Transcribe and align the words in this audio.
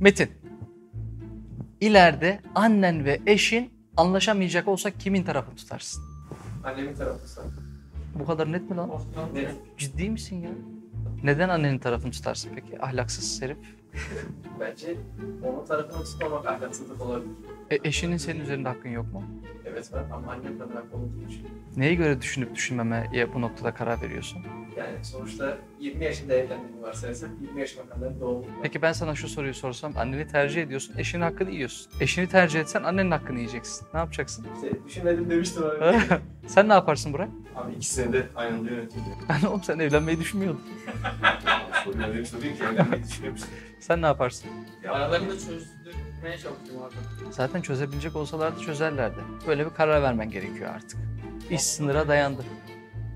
Metin. 0.00 0.30
İleride 1.80 2.40
annen 2.54 3.04
ve 3.04 3.20
eşin 3.26 3.70
anlaşamayacak 3.96 4.68
olsa 4.68 4.90
kimin 4.90 5.22
tarafını 5.24 5.56
tutarsın? 5.56 6.04
Annemin 6.64 6.94
tarafı 6.94 7.28
sen. 7.28 7.44
Bu 8.14 8.26
kadar 8.26 8.52
net 8.52 8.70
mi 8.70 8.76
lan? 8.76 8.90
Ne? 9.34 9.50
Ciddi 9.76 10.10
misin 10.10 10.36
ya? 10.36 10.50
Neden 11.24 11.48
annenin 11.48 11.78
tarafını 11.78 12.12
tutarsın 12.12 12.50
peki? 12.54 12.82
Ahlaksız 12.82 13.42
herif. 13.42 13.58
Bence 14.60 14.96
onun 15.44 15.66
tarafını 15.66 16.04
tutmamak 16.04 16.46
ahlaksızlık 16.46 17.02
olabilir. 17.02 17.30
E, 17.70 17.78
eşinin 17.84 18.16
senin 18.16 18.40
üzerinde 18.40 18.68
hakkın 18.68 18.88
yok 18.88 19.12
mu? 19.12 19.24
Evet 19.72 19.92
var 19.92 20.04
ama 20.12 20.32
annem 20.32 20.58
kadar 20.58 20.82
olduğunu 20.92 21.28
düşünüyorum. 21.28 21.58
Neye 21.76 21.94
göre 21.94 22.22
düşünüp 22.22 22.54
düşünmemeye 22.54 23.34
bu 23.34 23.40
noktada 23.40 23.74
karar 23.74 24.02
veriyorsun? 24.02 24.38
Yani 24.76 25.04
sonuçta 25.04 25.58
20 25.80 26.04
yaşında 26.04 26.34
evlendiğimi 26.34 26.82
varsayarsak 26.82 27.30
20 27.40 27.60
yaşıma 27.60 27.86
kadar 27.88 28.20
doğum. 28.20 28.46
Peki 28.62 28.82
ben 28.82 28.92
sana 28.92 29.14
şu 29.14 29.28
soruyu 29.28 29.54
sorsam 29.54 29.92
anneni 29.96 30.26
tercih 30.26 30.62
ediyorsun, 30.62 30.94
eşinin 30.98 31.22
hakkını 31.22 31.50
yiyorsun. 31.50 31.92
Eşini 32.00 32.28
tercih 32.28 32.60
etsen 32.60 32.82
annenin 32.82 33.10
hakkını 33.10 33.38
yiyeceksin. 33.38 33.86
Ne 33.94 34.00
yapacaksın? 34.00 34.46
İşte 34.54 34.84
düşünmedim 34.86 35.30
demiştim 35.30 35.62
abi. 35.64 35.98
sen 36.46 36.68
ne 36.68 36.72
yaparsın 36.72 37.12
Burak? 37.12 37.28
Abi 37.56 37.72
ikisine 37.72 38.12
de 38.12 38.26
aynı 38.36 38.54
anda 38.56 38.70
yönetiyor. 38.70 39.04
Ben 39.28 39.46
oğlum 39.46 39.62
sen 39.62 39.78
evlenmeyi 39.78 40.20
düşünmüyordun. 40.20 40.62
Soruyu 41.84 42.04
öyle 42.06 42.18
bir 42.18 42.24
soruyor 42.24 42.56
ki 42.56 42.62
evlenmeyi 42.72 43.04
düşünüyor 43.04 43.32
musun? 43.32 43.48
Sen 43.80 44.02
ne 44.02 44.06
yaparsın? 44.06 44.50
Aralarında 44.88 45.32
çözdürmeye 46.18 46.38
çalışıyorum 46.38 46.82
abi. 46.86 47.32
Zaten 47.32 47.60
çözebilecek 47.62 48.16
olsalardı 48.16 48.60
çözerlerdi. 48.60 49.20
Böyle 49.46 49.66
bir 49.66 49.74
karar 49.74 50.02
vermen 50.02 50.30
gerekiyor 50.30 50.70
artık. 50.74 50.98
İş 51.50 51.62
sınıra 51.62 52.08
dayandı. 52.08 52.44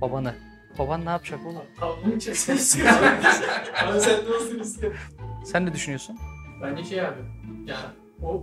Babanı. 0.00 0.34
Baban 0.78 1.04
ne 1.04 1.10
yapacak 1.10 1.40
oğlum? 1.46 1.62
Tavuğunu 1.80 2.20
çeksen 2.20 2.54
istiyorum. 2.56 2.96
Abi 3.86 4.00
sen 4.00 4.24
ne 4.24 4.34
olsun 4.34 4.58
istiyorsun? 4.58 5.00
Sen 5.44 5.66
ne 5.66 5.72
düşünüyorsun? 5.72 6.18
Bence 6.62 6.84
şey 6.84 7.00
abi. 7.00 7.20
Ya 7.66 7.76
o 8.22 8.42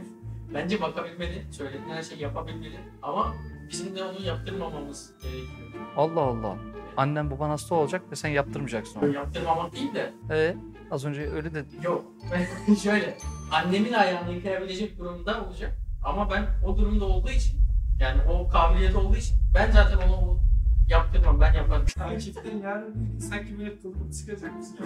bence 0.54 0.80
bakabilmeli, 0.80 1.46
söylediğin 1.50 1.88
her 1.88 2.02
şeyi 2.02 2.22
yapabilmeli 2.22 2.78
ama 3.02 3.34
bizim 3.70 3.96
de 3.96 4.04
onu 4.04 4.22
yaptırmamamız 4.22 5.12
gerekiyor. 5.22 5.48
Allah 5.96 6.20
Allah. 6.20 6.56
Annen 6.96 7.30
baban 7.30 7.50
hasta 7.50 7.74
olacak 7.74 8.02
ve 8.10 8.16
sen 8.16 8.28
yaptırmayacaksın 8.28 9.00
onu. 9.00 9.12
Yaptırmamak 9.14 9.72
değil 9.72 9.94
de 9.94 10.12
Ee, 10.30 10.56
az 10.90 11.04
önce 11.04 11.30
öyle 11.30 11.54
de 11.54 11.64
yok. 11.82 12.04
Şöyle 12.82 13.16
annemin 13.52 13.92
ayağını 13.92 14.32
yıkayabilecek 14.32 14.98
durumda 14.98 15.44
olacak 15.44 15.78
ama 16.04 16.30
ben 16.30 16.46
o 16.66 16.76
durumda 16.78 17.04
olduğu 17.04 17.30
için 17.30 17.60
yani 18.00 18.22
o 18.22 18.48
kabiliyet 18.48 18.96
olduğu 18.96 19.16
için 19.16 19.36
ben 19.54 19.70
zaten 19.70 20.08
onu 20.08 20.40
yaptırmam 20.88 21.40
ben 21.40 21.52
yaparım. 21.52 21.86
Takipten 21.98 22.58
yarın 22.58 23.18
sanki 23.18 23.58
böyle 23.58 23.78
kılıp 23.78 24.14
çıkacak 24.14 24.56
mısın? 24.56 24.78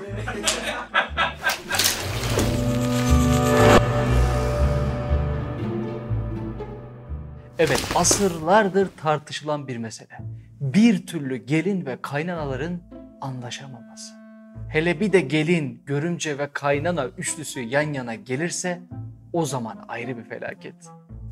Evet, 7.59 7.93
asırlardır 7.95 8.89
tartışılan 8.97 9.69
bir 9.69 9.77
mesele. 9.77 10.19
Bir 10.61 11.07
türlü 11.07 11.37
gelin 11.37 11.87
ve 11.87 11.99
kaynanaların 12.03 12.81
anlaşamaması. 13.21 14.20
Hele 14.71 15.01
bir 15.01 15.13
de 15.13 15.21
gelin, 15.21 15.83
görümce 15.87 16.39
ve 16.39 16.49
kaynana 16.53 17.07
üçlüsü 17.07 17.61
yan 17.61 17.93
yana 17.93 18.15
gelirse 18.15 18.81
o 19.33 19.45
zaman 19.45 19.85
ayrı 19.89 20.19
bir 20.19 20.23
felaket. 20.23 20.75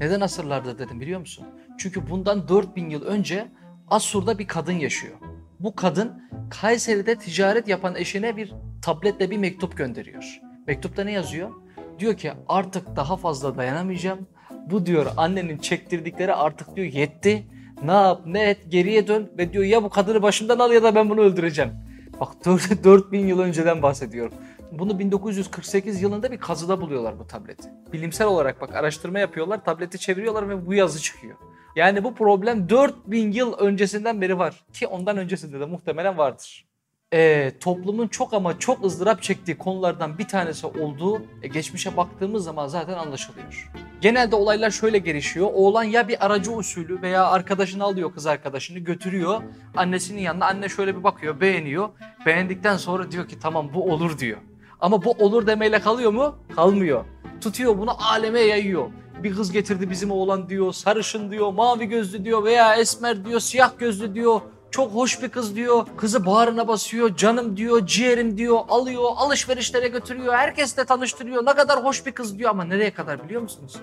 Neden 0.01 0.21
asırlardır 0.21 0.79
dedim 0.79 1.01
biliyor 1.01 1.21
musun? 1.21 1.47
Çünkü 1.79 2.11
bundan 2.11 2.49
4000 2.49 2.91
yıl 2.91 3.03
önce 3.03 3.49
Asur'da 3.89 4.39
bir 4.39 4.47
kadın 4.47 4.73
yaşıyor. 4.73 5.15
Bu 5.61 5.77
kadın 5.77 6.23
Kayseri'de 6.51 7.19
ticaret 7.19 7.69
yapan 7.69 7.97
eşine 7.97 8.37
bir 8.37 8.55
tabletle 8.83 9.31
bir 9.31 9.39
mektup 9.39 9.77
gönderiyor. 9.77 10.41
Mektupta 10.67 11.05
ne 11.05 11.13
yazıyor? 11.13 11.51
Diyor 11.99 12.17
ki 12.17 12.33
artık 12.49 12.97
daha 12.97 13.17
fazla 13.17 13.57
dayanamayacağım. 13.57 14.29
Bu 14.71 14.87
diyor 14.87 15.07
annenin 15.17 15.59
çektirdikleri 15.59 16.35
artık 16.35 16.77
diyor 16.77 16.87
yetti. 16.87 17.47
Ne 17.85 17.93
yap 17.93 18.21
ne 18.27 18.43
et 18.43 18.59
geriye 18.69 19.09
dön 19.09 19.33
ve 19.39 19.53
diyor 19.53 19.65
ya 19.65 19.83
bu 19.83 19.89
kadını 19.89 20.23
başımdan 20.23 20.59
al 20.59 20.73
ya 20.73 20.83
da 20.83 20.95
ben 20.95 21.11
bunu 21.11 21.21
öldüreceğim. 21.21 21.88
Bak 22.21 22.45
4 22.45 22.85
4000 22.85 23.19
yıl 23.27 23.39
önceden 23.39 23.83
bahsediyorum. 23.83 24.35
Bunu 24.73 24.99
1948 24.99 26.03
yılında 26.03 26.33
bir 26.33 26.39
kazıda 26.39 26.81
buluyorlar 26.81 27.19
bu 27.19 27.27
tableti. 27.27 27.69
Bilimsel 27.93 28.27
olarak 28.27 28.61
bak 28.61 28.75
araştırma 28.75 29.19
yapıyorlar, 29.19 29.65
tableti 29.65 29.99
çeviriyorlar 29.99 30.49
ve 30.49 30.67
bu 30.67 30.75
yazı 30.75 31.03
çıkıyor. 31.03 31.37
Yani 31.77 32.05
bu 32.05 32.15
problem 32.15 32.69
4000 32.69 33.33
yıl 33.33 33.53
öncesinden 33.53 34.21
beri 34.21 34.39
var 34.39 34.65
ki 34.73 34.87
ondan 34.87 35.17
öncesinde 35.17 35.61
de 35.61 35.65
muhtemelen 35.65 36.19
vardır. 36.19 36.68
Ee, 37.15 37.53
toplumun 37.61 38.09
çok 38.09 38.35
ama 38.35 38.59
çok 38.59 38.85
ızdırap 38.85 39.23
çektiği 39.23 39.59
konulardan 39.59 40.19
bir 40.19 40.29
tanesi 40.29 40.67
olduğu 40.67 41.23
e, 41.43 41.49
geçmişe 41.49 41.97
baktığımız 41.97 42.45
zaman 42.45 42.67
zaten 42.67 42.95
anlaşılıyor. 42.95 43.71
Genelde 44.01 44.37
olaylar 44.37 44.71
şöyle 44.71 44.99
gelişiyor. 44.99 45.49
Oğlan 45.55 45.83
ya 45.83 46.09
bir 46.09 46.27
aracı 46.27 46.53
usulü 46.53 47.03
veya 47.03 47.27
arkadaşını 47.27 47.85
alıyor 47.85 48.15
kız 48.15 48.27
arkadaşını 48.27 48.79
götürüyor 48.79 49.43
annesinin 49.77 50.21
yanına. 50.21 50.47
Anne 50.47 50.69
şöyle 50.69 50.97
bir 50.97 51.05
bakıyor 51.05 51.41
beğeniyor. 51.41 51.89
Beğendikten 52.27 52.77
sonra 52.77 53.11
diyor 53.11 53.29
ki 53.29 53.39
tamam 53.41 53.71
bu 53.75 53.93
olur 53.93 54.19
diyor. 54.19 54.39
Ama 54.81 55.05
bu 55.05 55.11
olur 55.11 55.47
demeyle 55.47 55.81
kalıyor 55.81 56.13
mu? 56.13 56.39
Kalmıyor. 56.57 57.05
Tutuyor 57.41 57.79
bunu 57.79 58.13
aleme 58.13 58.41
yayıyor. 58.41 58.91
Bir 59.23 59.35
kız 59.37 59.53
getirdi 59.53 59.91
bizim 59.91 60.11
oğlan 60.11 60.49
diyor, 60.49 60.73
sarışın 60.73 61.31
diyor, 61.31 61.53
mavi 61.53 61.87
gözlü 61.87 62.25
diyor 62.25 62.45
veya 62.45 62.77
esmer 62.77 63.25
diyor, 63.25 63.41
siyah 63.41 63.79
gözlü 63.79 64.15
diyor. 64.15 64.41
Çok 64.71 64.95
hoş 64.95 65.23
bir 65.23 65.29
kız 65.29 65.57
diyor. 65.57 65.87
Kızı 65.97 66.27
bağrına 66.27 66.69
basıyor. 66.69 67.17
Canım 67.17 67.57
diyor, 67.57 67.87
ciğerim 67.87 68.39
diyor. 68.39 68.61
Alıyor, 68.69 69.11
alışverişlere 69.17 69.89
götürüyor. 69.89 70.35
Herkesle 70.35 70.85
tanıştırıyor. 70.85 71.47
Ne 71.47 71.55
kadar 71.55 71.85
hoş 71.85 72.07
bir 72.07 72.13
kız 72.13 72.39
diyor 72.39 72.51
ama 72.51 72.65
nereye 72.65 72.91
kadar 72.91 73.25
biliyor 73.25 73.43
musunuz? 73.43 73.77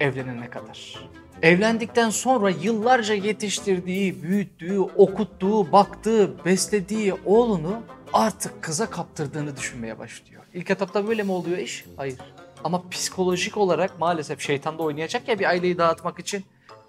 Evlenene 0.00 0.50
kadar. 0.50 1.08
Evlendikten 1.42 2.10
sonra 2.10 2.50
yıllarca 2.50 3.14
yetiştirdiği, 3.14 4.22
büyüttüğü, 4.22 4.80
okuttuğu, 4.80 5.72
baktığı, 5.72 6.44
beslediği 6.44 7.14
oğlunu 7.24 7.80
artık 8.12 8.62
kıza 8.62 8.90
kaptırdığını 8.90 9.56
düşünmeye 9.56 9.98
başlıyor. 9.98 10.42
İlk 10.54 10.70
etapta 10.70 11.08
böyle 11.08 11.22
mi 11.22 11.32
oluyor 11.32 11.58
iş? 11.58 11.84
Hayır. 11.96 12.18
Ama 12.64 12.88
psikolojik 12.90 13.56
olarak 13.56 13.98
maalesef 14.00 14.40
şeytan 14.40 14.78
da 14.78 14.82
oynayacak 14.82 15.28
ya 15.28 15.38
bir 15.38 15.44
aileyi 15.44 15.78
dağıtmak 15.78 16.18
için. 16.18 16.44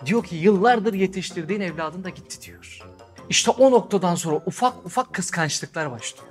Diyor 0.06 0.24
ki 0.24 0.36
yıllardır 0.36 0.94
yetiştirdiğin 0.94 1.62
evladın 1.62 2.04
da 2.04 2.10
gitti 2.10 2.48
diyor. 2.48 2.84
İşte 3.30 3.52
o 3.52 3.72
noktadan 3.72 4.16
sonra 4.16 4.42
ufak 4.46 4.86
ufak 4.86 5.14
kıskançlıklar 5.14 5.92
başlıyor. 5.92 6.28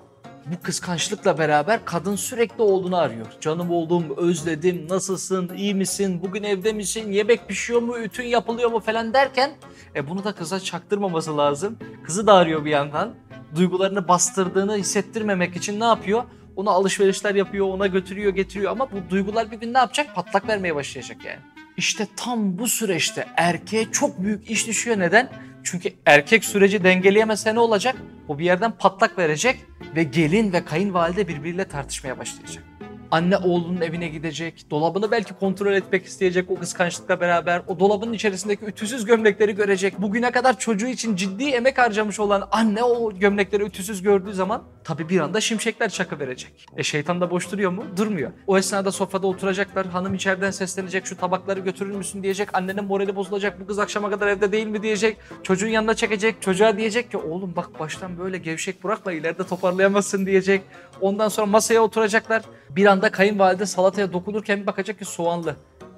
Bu 0.46 0.62
kıskançlıkla 0.62 1.38
beraber 1.38 1.84
kadın 1.84 2.16
sürekli 2.16 2.62
oğlunu 2.62 2.96
arıyor. 2.96 3.26
Canım 3.40 3.70
oğlum 3.70 4.16
özledim, 4.16 4.86
nasılsın, 4.88 5.50
iyi 5.56 5.74
misin, 5.74 6.22
bugün 6.22 6.42
evde 6.42 6.72
misin, 6.72 7.12
yemek 7.12 7.48
pişiyor 7.48 7.82
mu, 7.82 7.98
ütün 7.98 8.24
yapılıyor 8.24 8.70
mu 8.70 8.80
falan 8.80 9.14
derken 9.14 9.50
e 9.94 10.08
bunu 10.08 10.24
da 10.24 10.32
kıza 10.32 10.60
çaktırmaması 10.60 11.36
lazım. 11.36 11.78
Kızı 12.04 12.26
da 12.26 12.34
arıyor 12.34 12.64
bir 12.64 12.70
yandan. 12.70 13.14
Duygularını 13.56 14.08
bastırdığını 14.08 14.76
hissettirmemek 14.76 15.56
için 15.56 15.80
ne 15.80 15.84
yapıyor? 15.84 16.24
Ona 16.56 16.70
alışverişler 16.70 17.34
yapıyor, 17.34 17.66
ona 17.66 17.86
götürüyor, 17.86 18.34
getiriyor 18.34 18.72
ama 18.72 18.92
bu 18.92 19.10
duygular 19.10 19.50
bir 19.50 19.56
gün 19.56 19.74
ne 19.74 19.78
yapacak? 19.78 20.14
Patlak 20.14 20.48
vermeye 20.48 20.74
başlayacak 20.74 21.24
yani. 21.24 21.40
İşte 21.76 22.06
tam 22.16 22.58
bu 22.58 22.68
süreçte 22.68 23.26
erkeğe 23.36 23.92
çok 23.92 24.22
büyük 24.22 24.50
iş 24.50 24.66
düşüyor. 24.66 24.98
Neden? 24.98 25.30
Çünkü 25.70 25.92
erkek 26.06 26.44
süreci 26.44 26.84
dengeleyemezse 26.84 27.54
ne 27.54 27.60
olacak? 27.60 27.96
O 28.28 28.38
bir 28.38 28.44
yerden 28.44 28.70
patlak 28.70 29.18
verecek 29.18 29.56
ve 29.96 30.02
gelin 30.02 30.52
ve 30.52 30.64
kayınvalide 30.64 31.28
birbiriyle 31.28 31.64
tartışmaya 31.64 32.18
başlayacak. 32.18 32.64
Anne 33.10 33.36
oğlunun 33.36 33.80
evine 33.80 34.08
gidecek, 34.08 34.70
dolabını 34.70 35.10
belki 35.10 35.34
kontrol 35.34 35.72
etmek 35.72 36.06
isteyecek 36.06 36.50
o 36.50 36.54
kıskançlıkla 36.54 37.20
beraber. 37.20 37.62
O 37.66 37.80
dolabın 37.80 38.12
içerisindeki 38.12 38.64
ütüsüz 38.64 39.04
gömlekleri 39.04 39.54
görecek. 39.54 40.02
Bugüne 40.02 40.30
kadar 40.30 40.58
çocuğu 40.58 40.86
için 40.86 41.16
ciddi 41.16 41.44
emek 41.44 41.78
harcamış 41.78 42.20
olan 42.20 42.48
anne 42.52 42.82
o 42.82 43.18
gömlekleri 43.18 43.62
ütüsüz 43.62 44.02
gördüğü 44.02 44.32
zaman 44.34 44.62
tabii 44.84 45.08
bir 45.08 45.20
anda 45.20 45.40
şimşekler 45.40 45.88
çakı 45.88 46.18
verecek. 46.18 46.66
E 46.76 46.82
şeytan 46.82 47.20
da 47.20 47.30
boş 47.30 47.52
duruyor 47.52 47.70
mu? 47.70 47.84
Durmuyor. 47.96 48.30
O 48.46 48.58
esnada 48.58 48.92
sofrada 48.92 49.26
oturacaklar. 49.26 49.86
Hanım 49.86 50.14
içeriden 50.14 50.50
seslenecek 50.50 51.06
şu 51.06 51.16
tabakları 51.16 51.60
götürür 51.60 51.94
müsün 51.94 52.22
diyecek. 52.22 52.48
Annenin 52.52 52.84
morali 52.84 53.16
bozulacak. 53.16 53.60
Bu 53.60 53.66
kız 53.66 53.78
akşama 53.78 54.10
kadar 54.10 54.26
evde 54.26 54.52
değil 54.52 54.66
mi 54.66 54.82
diyecek. 54.82 55.16
Çocuğun 55.42 55.68
yanına 55.68 55.94
çekecek. 55.94 56.42
Çocuğa 56.42 56.76
diyecek 56.76 57.10
ki 57.10 57.16
oğlum 57.16 57.56
bak 57.56 57.80
baştan 57.80 58.18
böyle 58.18 58.38
gevşek 58.38 58.84
bırakma 58.84 59.12
ileride 59.12 59.44
toparlayamazsın 59.44 60.26
diyecek. 60.26 60.62
Ondan 61.00 61.28
sonra 61.28 61.46
masaya 61.46 61.80
oturacaklar. 61.80 62.42
Bir 62.70 62.86
anda 62.98 63.10
kayınvalide 63.10 63.66
salataya 63.66 64.12
dokunurken 64.12 64.60
bir 64.60 64.66
bakacak 64.66 64.98
ki 64.98 65.04
soğanlı. 65.04 65.56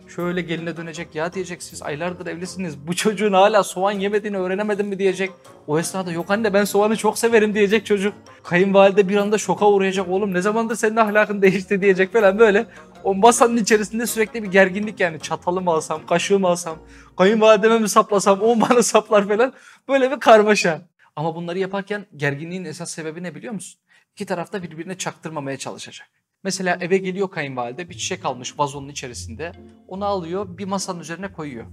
Şöyle 0.09 0.41
geline 0.41 0.77
dönecek 0.77 1.15
ya 1.15 1.33
diyecek 1.33 1.63
siz 1.63 1.83
aylardır 1.83 2.27
evlisiniz. 2.27 2.87
Bu 2.87 2.97
çocuğun 2.97 3.33
hala 3.33 3.63
soğan 3.63 3.93
yemediğini 3.93 4.37
öğrenemedin 4.37 4.87
mi 4.87 4.99
diyecek. 4.99 5.31
O 5.67 5.79
esnada 5.79 6.13
yok 6.13 6.31
anne 6.31 6.55
ben 6.55 6.65
soğanı 6.65 6.97
çok 6.97 7.19
severim 7.19 7.55
diyecek 7.55 7.87
çocuk. 7.87 8.15
Kayınvalide 8.45 9.09
bir 9.09 9.17
anda 9.17 9.39
şoka 9.39 9.69
uğrayacak 9.69 10.09
oğlum 10.09 10.35
ne 10.35 10.41
zamandır 10.41 10.77
senin 10.77 10.97
ahlakın 10.97 11.43
değişti 11.43 11.83
diyecek 11.83 12.13
falan 12.13 12.39
böyle. 12.39 12.67
O 13.05 13.15
masanın 13.15 13.57
içerisinde 13.57 14.07
sürekli 14.07 14.43
bir 14.43 14.49
gerginlik 14.51 15.01
yani 15.01 15.21
çatalı 15.21 15.61
mı 15.61 15.71
alsam, 15.71 16.07
kaşığı 16.07 16.39
mı 16.39 16.49
alsam, 16.49 16.79
kayınvalideme 17.19 17.79
mi 17.79 17.89
saplasam, 17.89 18.41
o 18.43 18.61
bana 18.61 18.83
saplar 18.83 19.29
falan. 19.29 19.53
Böyle 19.89 20.11
bir 20.11 20.21
karmaşa. 20.21 20.81
Ama 21.17 21.35
bunları 21.35 21.59
yaparken 21.59 22.07
gerginliğin 22.17 22.65
esas 22.65 22.91
sebebi 22.91 23.23
ne 23.23 23.35
biliyor 23.35 23.55
musun? 23.55 23.81
İki 24.15 24.27
tarafta 24.27 24.63
birbirine 24.63 24.99
çaktırmamaya 24.99 25.57
çalışacak. 25.57 26.20
Mesela 26.45 26.79
eve 26.81 26.99
geliyor 26.99 27.31
kayınvalide 27.31 27.89
bir 27.89 27.95
çiçek 27.95 28.25
almış 28.25 28.59
vazonun 28.59 28.89
içerisinde. 28.89 29.53
Onu 29.89 30.05
alıyor 30.05 30.59
bir 30.59 30.65
masanın 30.65 31.01
üzerine 31.01 31.33
koyuyor. 31.33 31.67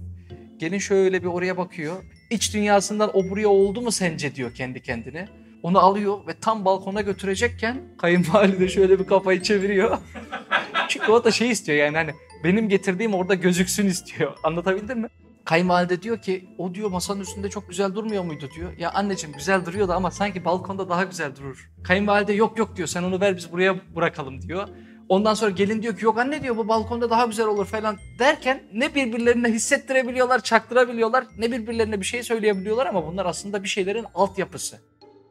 Gelin 0.58 0.78
şöyle 0.78 1.22
bir 1.22 1.28
oraya 1.28 1.56
bakıyor. 1.56 1.96
İç 2.30 2.54
dünyasından 2.54 3.10
o 3.16 3.30
buraya 3.30 3.48
oldu 3.48 3.80
mu 3.80 3.92
sence 3.92 4.34
diyor 4.34 4.54
kendi 4.54 4.82
kendine. 4.82 5.28
Onu 5.62 5.78
alıyor 5.78 6.26
ve 6.26 6.34
tam 6.40 6.64
balkona 6.64 7.00
götürecekken 7.00 7.80
kayınvalide 7.98 8.68
şöyle 8.68 8.98
bir 8.98 9.06
kafayı 9.06 9.42
çeviriyor. 9.42 9.98
Çünkü 10.88 11.12
o 11.12 11.24
da 11.24 11.30
şey 11.30 11.50
istiyor 11.50 11.78
yani 11.78 11.96
hani 11.96 12.14
benim 12.44 12.68
getirdiğim 12.68 13.14
orada 13.14 13.34
gözüksün 13.34 13.86
istiyor. 13.86 14.36
Anlatabildim 14.42 15.00
mi? 15.00 15.08
Kayınvalide 15.48 16.02
diyor 16.02 16.22
ki 16.22 16.48
o 16.58 16.74
diyor 16.74 16.90
masanın 16.90 17.20
üstünde 17.20 17.50
çok 17.50 17.68
güzel 17.68 17.94
durmuyor 17.94 18.24
muydu 18.24 18.48
diyor. 18.56 18.76
Ya 18.78 18.90
anneciğim 18.90 19.36
güzel 19.36 19.66
duruyordu 19.66 19.92
ama 19.92 20.10
sanki 20.10 20.44
balkonda 20.44 20.88
daha 20.88 21.04
güzel 21.04 21.36
durur. 21.36 21.70
Kayınvalide 21.84 22.32
yok 22.32 22.58
yok 22.58 22.76
diyor 22.76 22.88
sen 22.88 23.02
onu 23.02 23.20
ver 23.20 23.36
biz 23.36 23.52
buraya 23.52 23.96
bırakalım 23.96 24.42
diyor. 24.42 24.68
Ondan 25.08 25.34
sonra 25.34 25.50
gelin 25.50 25.82
diyor 25.82 25.96
ki 25.96 26.04
yok 26.04 26.18
anne 26.18 26.42
diyor 26.42 26.56
bu 26.56 26.68
balkonda 26.68 27.10
daha 27.10 27.26
güzel 27.26 27.46
olur 27.46 27.66
falan 27.66 27.96
derken 28.18 28.62
ne 28.72 28.94
birbirlerine 28.94 29.48
hissettirebiliyorlar, 29.48 30.42
çaktırabiliyorlar 30.42 31.24
ne 31.38 31.52
birbirlerine 31.52 32.00
bir 32.00 32.06
şey 32.06 32.22
söyleyebiliyorlar 32.22 32.86
ama 32.86 33.06
bunlar 33.06 33.26
aslında 33.26 33.62
bir 33.62 33.68
şeylerin 33.68 34.06
altyapısı. 34.14 34.78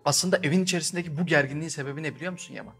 Aslında 0.05 0.39
evin 0.43 0.63
içerisindeki 0.63 1.17
bu 1.17 1.25
gerginliğin 1.25 1.69
sebebi 1.69 2.03
ne 2.03 2.15
biliyor 2.15 2.31
musun 2.31 2.53
Yaman? 2.53 2.73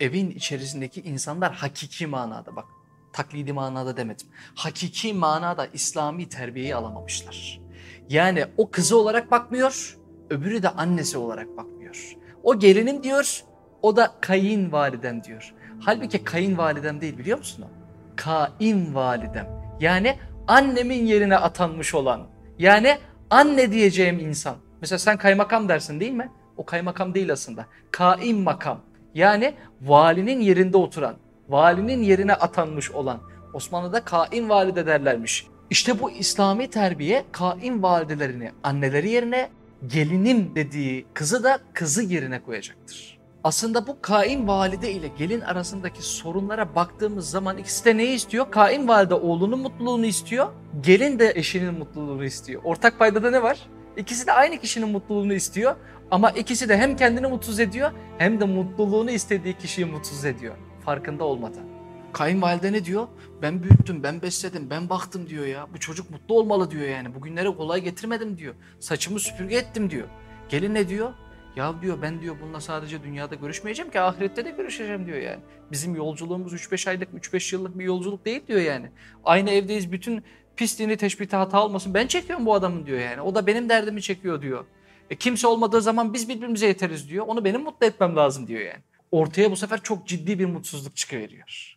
Evin 0.00 0.30
içerisindeki 0.30 1.00
insanlar 1.00 1.54
hakiki 1.54 2.06
manada 2.06 2.56
bak 2.56 2.64
taklidi 3.12 3.52
manada 3.52 3.96
demedim. 3.96 4.26
Hakiki 4.54 5.14
manada 5.14 5.66
İslami 5.66 6.28
terbiyeyi 6.28 6.74
alamamışlar. 6.74 7.60
Yani 8.08 8.44
o 8.56 8.70
kızı 8.70 8.98
olarak 8.98 9.30
bakmıyor, 9.30 9.98
öbürü 10.30 10.62
de 10.62 10.68
annesi 10.68 11.18
olarak 11.18 11.56
bakmıyor. 11.56 12.16
O 12.42 12.58
gelinim 12.58 13.02
diyor, 13.02 13.44
o 13.82 13.96
da 13.96 14.14
kayınvalidem 14.20 15.24
diyor. 15.24 15.54
Halbuki 15.80 16.24
kayınvalidem 16.24 17.00
değil 17.00 17.18
biliyor 17.18 17.38
musun 17.38 17.62
o? 17.62 17.68
Kayınvalidem. 18.16 19.48
Yani 19.80 20.18
annemin 20.46 21.06
yerine 21.06 21.36
atanmış 21.36 21.94
olan. 21.94 22.26
Yani 22.58 22.98
anne 23.30 23.72
diyeceğim 23.72 24.18
insan. 24.18 24.56
Mesela 24.80 24.98
sen 24.98 25.16
kaymakam 25.16 25.68
dersin 25.68 26.00
değil 26.00 26.12
mi? 26.12 26.32
O 26.56 26.64
kaymakam 26.64 27.14
değil 27.14 27.32
aslında. 27.32 27.66
Kaim 27.90 28.38
makam. 28.42 28.80
Yani 29.14 29.54
valinin 29.82 30.40
yerinde 30.40 30.76
oturan, 30.76 31.16
valinin 31.48 32.02
yerine 32.02 32.34
atanmış 32.34 32.90
olan. 32.90 33.20
Osmanlı'da 33.52 34.04
kaim 34.04 34.48
valide 34.48 34.86
derlermiş. 34.86 35.46
İşte 35.70 36.00
bu 36.00 36.10
İslami 36.10 36.70
terbiye 36.70 37.24
kaim 37.32 37.82
validelerini 37.82 38.52
anneleri 38.62 39.10
yerine 39.10 39.50
gelinim 39.86 40.52
dediği 40.54 41.06
kızı 41.14 41.44
da 41.44 41.58
kızı 41.74 42.02
yerine 42.02 42.42
koyacaktır. 42.42 43.18
Aslında 43.44 43.86
bu 43.86 43.96
kaim 44.02 44.48
valide 44.48 44.92
ile 44.92 45.08
gelin 45.18 45.40
arasındaki 45.40 46.02
sorunlara 46.02 46.74
baktığımız 46.74 47.30
zaman 47.30 47.58
ikisi 47.58 47.84
de 47.84 47.96
neyi 47.96 48.14
istiyor? 48.14 48.50
Kaim 48.50 48.88
valide 48.88 49.14
oğlunun 49.14 49.58
mutluluğunu 49.58 50.06
istiyor, 50.06 50.48
gelin 50.80 51.18
de 51.18 51.32
eşinin 51.34 51.74
mutluluğunu 51.74 52.24
istiyor. 52.24 52.62
Ortak 52.64 52.98
paydada 52.98 53.30
ne 53.30 53.42
var? 53.42 53.58
İkisi 53.96 54.26
de 54.26 54.32
aynı 54.32 54.58
kişinin 54.58 54.88
mutluluğunu 54.88 55.34
istiyor 55.34 55.76
ama 56.10 56.30
ikisi 56.30 56.68
de 56.68 56.76
hem 56.76 56.96
kendini 56.96 57.26
mutsuz 57.26 57.60
ediyor 57.60 57.90
hem 58.18 58.40
de 58.40 58.44
mutluluğunu 58.44 59.10
istediği 59.10 59.58
kişiyi 59.58 59.84
mutsuz 59.84 60.24
ediyor. 60.24 60.54
Farkında 60.88 61.24
olmadan. 61.24 61.64
Kayınvalide 62.12 62.72
ne 62.72 62.84
diyor? 62.84 63.08
Ben 63.42 63.62
büyüttüm, 63.62 64.02
ben 64.02 64.22
besledim, 64.22 64.70
ben 64.70 64.90
baktım 64.90 65.28
diyor 65.28 65.46
ya. 65.46 65.66
Bu 65.74 65.80
çocuk 65.80 66.10
mutlu 66.10 66.34
olmalı 66.34 66.70
diyor 66.70 66.88
yani. 66.88 67.14
Bugünlere 67.14 67.48
kolay 67.48 67.80
getirmedim 67.80 68.38
diyor. 68.38 68.54
Saçımı 68.80 69.20
süpürge 69.20 69.56
ettim 69.56 69.90
diyor. 69.90 70.08
Gelin 70.48 70.74
ne 70.74 70.88
diyor? 70.88 71.12
Ya 71.56 71.82
diyor 71.82 72.02
ben 72.02 72.20
diyor 72.20 72.36
bununla 72.42 72.60
sadece 72.60 73.02
dünyada 73.02 73.34
görüşmeyeceğim 73.34 73.90
ki 73.90 74.00
ahirette 74.00 74.44
de 74.44 74.50
görüşeceğim 74.50 75.06
diyor 75.06 75.18
yani. 75.18 75.40
Bizim 75.72 75.94
yolculuğumuz 75.94 76.52
3-5 76.52 76.90
aylık, 76.90 77.08
3-5 77.14 77.54
yıllık 77.54 77.78
bir 77.78 77.84
yolculuk 77.84 78.24
değil 78.24 78.46
diyor 78.46 78.60
yani. 78.60 78.90
Aynı 79.24 79.50
evdeyiz 79.50 79.92
bütün 79.92 80.24
pisliğini 80.56 80.96
teşbihte 80.96 81.36
hata 81.36 81.64
olmasın. 81.64 81.94
Ben 81.94 82.06
çekiyorum 82.06 82.46
bu 82.46 82.54
adamın 82.54 82.86
diyor 82.86 83.00
yani. 83.00 83.20
O 83.20 83.34
da 83.34 83.46
benim 83.46 83.68
derdimi 83.68 84.02
çekiyor 84.02 84.42
diyor. 84.42 84.64
E 85.10 85.16
kimse 85.16 85.46
olmadığı 85.46 85.82
zaman 85.82 86.12
biz 86.12 86.28
birbirimize 86.28 86.66
yeteriz 86.66 87.10
diyor. 87.10 87.24
Onu 87.28 87.44
benim 87.44 87.62
mutlu 87.62 87.86
etmem 87.86 88.16
lazım 88.16 88.46
diyor 88.46 88.60
yani. 88.60 88.82
Ortaya 89.10 89.50
bu 89.50 89.56
sefer 89.56 89.82
çok 89.82 90.06
ciddi 90.06 90.38
bir 90.38 90.46
mutsuzluk 90.46 90.96
çıkıveriyor. 90.96 91.76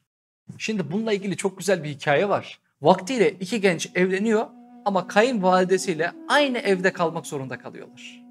Şimdi 0.58 0.92
bununla 0.92 1.14
ilgili 1.14 1.38
çok 1.38 1.58
güzel 1.58 1.84
bir 1.84 1.90
hikaye 1.90 2.30
var. 2.30 2.60
Vaktiyle 2.82 3.30
iki 3.32 3.62
genç 3.62 3.90
evleniyor 3.96 4.48
ama 4.86 5.08
kayınvalidesiyle 5.08 6.12
aynı 6.28 6.58
evde 6.58 6.94
kalmak 6.94 7.28
zorunda 7.28 7.60
kalıyorlar. 7.60 8.22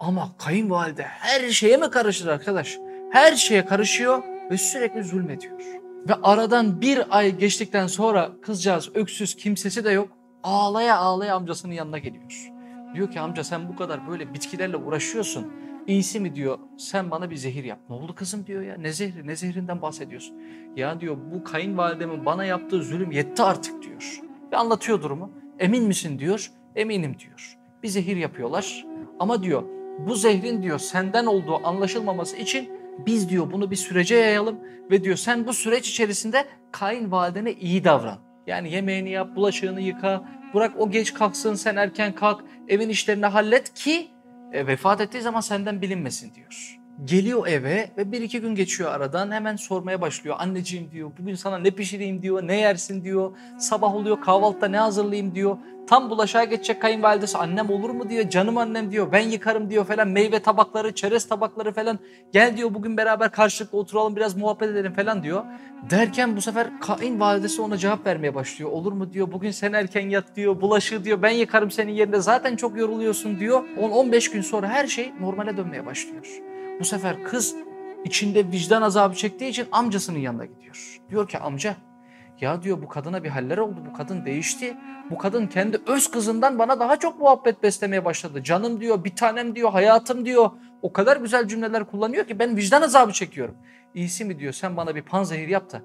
Ama 0.00 0.36
kayınvalide 0.38 1.02
her 1.02 1.50
şeye 1.50 1.76
mi 1.76 1.90
karışır 1.90 2.26
arkadaş? 2.26 2.78
Her 3.12 3.36
şeye 3.36 3.66
karışıyor 3.66 4.22
ve 4.50 4.58
sürekli 4.58 5.04
zulmediyor. 5.04 5.60
Ve 6.08 6.14
aradan 6.22 6.80
bir 6.80 7.18
ay 7.18 7.38
geçtikten 7.38 7.86
sonra 7.86 8.30
kızcağız 8.42 8.90
öksüz 8.94 9.36
kimsesi 9.36 9.84
de 9.84 9.90
yok. 9.90 10.08
Ağlaya 10.42 10.96
ağlaya 10.96 11.36
amcasının 11.36 11.72
yanına 11.72 11.98
geliyor. 11.98 12.50
Diyor 12.94 13.10
ki 13.10 13.20
amca 13.20 13.44
sen 13.44 13.68
bu 13.68 13.76
kadar 13.76 14.08
böyle 14.08 14.34
bitkilerle 14.34 14.76
uğraşıyorsun. 14.76 15.52
İyisi 15.86 16.20
mi 16.20 16.34
diyor 16.34 16.58
sen 16.78 17.10
bana 17.10 17.30
bir 17.30 17.36
zehir 17.36 17.64
yap. 17.64 17.78
Ne 17.88 17.96
oldu 17.96 18.14
kızım 18.14 18.46
diyor 18.46 18.62
ya 18.62 18.76
ne 18.76 18.92
zehri 18.92 19.26
ne 19.26 19.36
zehrinden 19.36 19.82
bahsediyorsun. 19.82 20.36
Ya 20.76 21.00
diyor 21.00 21.16
bu 21.32 21.44
kayınvalidemin 21.44 22.26
bana 22.26 22.44
yaptığı 22.44 22.82
zulüm 22.82 23.10
yetti 23.10 23.42
artık 23.42 23.82
diyor. 23.82 24.20
Ve 24.52 24.56
anlatıyor 24.56 25.02
durumu. 25.02 25.30
Emin 25.58 25.84
misin 25.84 26.18
diyor. 26.18 26.50
Eminim 26.76 27.16
diyor. 27.18 27.58
Bir 27.82 27.88
zehir 27.88 28.16
yapıyorlar 28.16 28.86
ama 29.18 29.42
diyor 29.42 29.62
bu 29.98 30.14
zehrin 30.14 30.62
diyor 30.62 30.78
senden 30.78 31.26
olduğu 31.26 31.66
anlaşılmaması 31.66 32.36
için 32.36 32.70
biz 33.06 33.28
diyor 33.28 33.52
bunu 33.52 33.70
bir 33.70 33.76
sürece 33.76 34.16
yayalım 34.16 34.58
ve 34.90 35.04
diyor 35.04 35.16
sen 35.16 35.46
bu 35.46 35.52
süreç 35.52 35.88
içerisinde 35.90 36.44
kayınvalidene 36.72 37.52
iyi 37.52 37.84
davran. 37.84 38.18
Yani 38.46 38.72
yemeğini 38.72 39.10
yap, 39.10 39.36
bulaşığını 39.36 39.80
yıka, 39.80 40.24
bırak 40.54 40.80
o 40.80 40.90
geç 40.90 41.14
kalksın 41.14 41.54
sen 41.54 41.76
erken 41.76 42.14
kalk, 42.14 42.44
evin 42.68 42.88
işlerini 42.88 43.26
hallet 43.26 43.74
ki 43.74 44.08
e, 44.56 44.66
vefat 44.66 45.00
ettiği 45.00 45.20
zaman 45.20 45.40
senden 45.40 45.82
bilinmesin 45.82 46.34
diyor. 46.34 46.85
Geliyor 47.04 47.46
eve 47.46 47.90
ve 47.96 48.12
bir 48.12 48.20
iki 48.20 48.40
gün 48.40 48.54
geçiyor 48.54 48.90
aradan 48.90 49.30
hemen 49.30 49.56
sormaya 49.56 50.00
başlıyor. 50.00 50.36
Anneciğim 50.38 50.90
diyor 50.90 51.10
bugün 51.18 51.34
sana 51.34 51.58
ne 51.58 51.70
pişireyim 51.70 52.22
diyor, 52.22 52.46
ne 52.46 52.60
yersin 52.60 53.04
diyor. 53.04 53.32
Sabah 53.58 53.94
oluyor 53.94 54.20
kahvaltıda 54.20 54.68
ne 54.68 54.78
hazırlayayım 54.78 55.34
diyor. 55.34 55.56
Tam 55.86 56.10
bulaşığa 56.10 56.44
geçecek 56.44 56.82
kayınvalidesi 56.82 57.38
annem 57.38 57.70
olur 57.70 57.90
mu 57.90 58.10
diyor. 58.10 58.30
Canım 58.30 58.58
annem 58.58 58.90
diyor 58.90 59.12
ben 59.12 59.20
yıkarım 59.28 59.70
diyor 59.70 59.84
falan. 59.84 60.08
Meyve 60.08 60.42
tabakları, 60.42 60.94
çerez 60.94 61.28
tabakları 61.28 61.72
falan. 61.72 61.98
Gel 62.32 62.56
diyor 62.56 62.74
bugün 62.74 62.96
beraber 62.96 63.32
karşılıklı 63.32 63.78
oturalım 63.78 64.16
biraz 64.16 64.36
muhabbet 64.36 64.68
edelim 64.68 64.92
falan 64.92 65.22
diyor. 65.22 65.44
Derken 65.90 66.36
bu 66.36 66.40
sefer 66.40 66.80
kayınvalidesi 66.80 67.62
ona 67.62 67.76
cevap 67.76 68.06
vermeye 68.06 68.34
başlıyor. 68.34 68.70
Olur 68.70 68.92
mu 68.92 69.12
diyor 69.12 69.32
bugün 69.32 69.50
sen 69.50 69.72
erken 69.72 70.08
yat 70.08 70.36
diyor. 70.36 70.60
Bulaşığı 70.60 71.04
diyor 71.04 71.22
ben 71.22 71.30
yıkarım 71.30 71.70
senin 71.70 71.92
yerinde 71.92 72.20
zaten 72.20 72.56
çok 72.56 72.78
yoruluyorsun 72.78 73.40
diyor. 73.40 73.64
10-15 73.78 74.32
gün 74.32 74.42
sonra 74.42 74.68
her 74.68 74.86
şey 74.86 75.12
normale 75.20 75.56
dönmeye 75.56 75.86
başlıyor. 75.86 76.55
Bu 76.80 76.84
sefer 76.84 77.24
kız 77.24 77.54
içinde 78.04 78.52
vicdan 78.52 78.82
azabı 78.82 79.14
çektiği 79.14 79.48
için 79.48 79.66
amcasının 79.72 80.18
yanına 80.18 80.44
gidiyor. 80.44 81.00
Diyor 81.10 81.28
ki 81.28 81.38
amca 81.38 81.76
ya 82.40 82.62
diyor 82.62 82.82
bu 82.82 82.88
kadına 82.88 83.24
bir 83.24 83.28
haller 83.28 83.58
oldu. 83.58 83.76
Bu 83.90 83.96
kadın 83.96 84.24
değişti. 84.24 84.76
Bu 85.10 85.18
kadın 85.18 85.46
kendi 85.46 85.80
öz 85.86 86.10
kızından 86.10 86.58
bana 86.58 86.80
daha 86.80 86.96
çok 86.98 87.20
muhabbet 87.20 87.62
beslemeye 87.62 88.04
başladı. 88.04 88.42
Canım 88.42 88.80
diyor, 88.80 89.04
bir 89.04 89.16
tanem 89.16 89.56
diyor, 89.56 89.72
hayatım 89.72 90.24
diyor. 90.26 90.50
O 90.82 90.92
kadar 90.92 91.16
güzel 91.16 91.48
cümleler 91.48 91.84
kullanıyor 91.84 92.26
ki 92.26 92.38
ben 92.38 92.56
vicdan 92.56 92.82
azabı 92.82 93.12
çekiyorum. 93.12 93.54
İyisi 93.94 94.24
mi 94.24 94.38
diyor 94.38 94.52
sen 94.52 94.76
bana 94.76 94.94
bir 94.94 95.02
panzehir 95.02 95.48
yap 95.48 95.72
da 95.72 95.82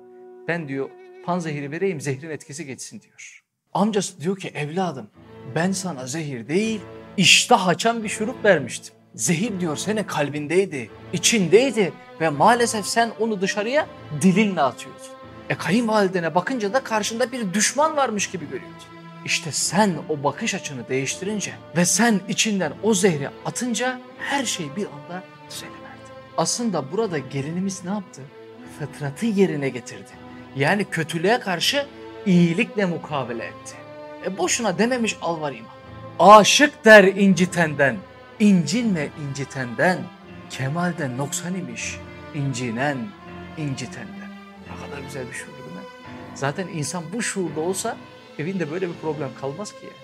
ben 0.48 0.68
diyor 0.68 0.90
panzehiri 1.26 1.72
vereyim 1.72 2.02
zehrin 2.02 2.30
etkisi 2.30 2.66
geçsin 2.66 3.02
diyor. 3.02 3.44
Amcası 3.74 4.22
diyor 4.22 4.38
ki 4.38 4.48
evladım 4.48 5.10
ben 5.56 5.72
sana 5.72 6.08
zehir 6.08 6.48
değil 6.48 6.82
iştah 7.18 7.68
açan 7.68 8.04
bir 8.04 8.10
şurup 8.10 8.46
vermiştim. 8.46 8.96
Zehir 9.16 9.60
diyor 9.60 9.78
senin 9.78 10.04
kalbindeydi, 10.04 10.90
içindeydi 11.14 11.94
ve 12.22 12.30
maalesef 12.30 12.86
sen 12.86 13.12
onu 13.20 13.42
dışarıya 13.42 13.88
dilinle 14.22 14.62
atıyordun. 14.62 15.02
E 15.50 15.56
kayınvalidene 15.56 16.36
bakınca 16.36 16.74
da 16.74 16.84
karşında 16.84 17.32
bir 17.32 17.54
düşman 17.54 17.98
varmış 17.98 18.30
gibi 18.30 18.46
görüyordu. 18.46 18.84
İşte 19.26 19.52
sen 19.52 19.94
o 20.10 20.24
bakış 20.24 20.56
açını 20.56 20.90
değiştirince 20.90 21.54
ve 21.78 21.86
sen 21.86 22.22
içinden 22.28 22.74
o 22.84 22.94
zehri 22.94 23.30
atınca 23.46 24.00
her 24.20 24.46
şey 24.46 24.76
bir 24.76 24.86
anda 24.86 25.24
düzeliverdi. 25.50 26.12
Aslında 26.38 26.92
burada 26.92 27.18
gelinimiz 27.18 27.86
ne 27.86 27.92
yaptı? 27.92 28.22
Fıtratı 28.80 29.26
yerine 29.26 29.70
getirdi. 29.70 30.12
Yani 30.56 30.86
kötülüğe 30.86 31.40
karşı 31.40 31.86
iyilikle 32.26 32.86
mukabele 32.86 33.46
etti. 33.46 33.76
E 34.26 34.38
boşuna 34.38 34.78
dememiş 34.78 35.18
Alvar 35.22 35.52
İmam. 35.52 35.72
Aşık 36.20 36.86
der 36.86 37.04
incitenden, 37.04 37.98
incinme 38.42 39.10
incitenden, 39.28 39.98
kemalden 40.50 41.18
noksan 41.18 41.56
imiş, 41.56 42.00
incinen 42.34 42.98
incitenden. 43.58 44.30
Ne 44.70 44.86
kadar 44.88 45.02
güzel 45.04 45.28
bir 45.28 45.34
şuur 45.34 45.48
değil 45.48 45.76
mi? 45.76 45.84
Zaten 46.36 46.68
insan 46.68 47.04
bu 47.14 47.22
şuurda 47.22 47.60
olsa 47.60 47.98
evinde 48.40 48.72
böyle 48.72 48.90
bir 48.90 48.94
problem 48.94 49.30
kalmaz 49.42 49.72
ki 49.72 49.78
yani. 49.84 49.96